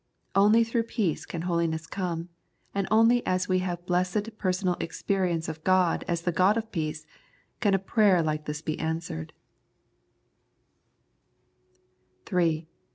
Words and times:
Only 0.33 0.63
through 0.63 0.85
peace 0.89 1.27
can 1.27 1.43
holiness 1.43 1.85
come, 1.85 2.29
and 2.73 2.87
only 2.89 3.23
as 3.23 3.47
we 3.47 3.59
have 3.59 3.85
blessed 3.85 4.35
personal 4.39 4.75
experience 4.79 5.47
of 5.47 5.63
God 5.63 6.03
as 6.07 6.23
the 6.23 6.31
God 6.31 6.57
of 6.57 6.71
peace 6.71 7.05
can 7.59 7.75
a 7.75 7.77
prayer 7.77 8.23
like 8.23 8.45
this 8.45 8.63
be 8.63 8.79
answered. 8.79 9.31